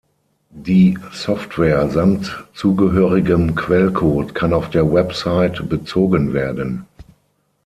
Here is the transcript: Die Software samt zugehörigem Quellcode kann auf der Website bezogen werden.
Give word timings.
Die 0.55 0.97
Software 1.11 1.87
samt 1.91 2.43
zugehörigem 2.55 3.53
Quellcode 3.53 4.33
kann 4.33 4.51
auf 4.51 4.71
der 4.71 4.91
Website 4.91 5.69
bezogen 5.69 6.33
werden. 6.33 6.87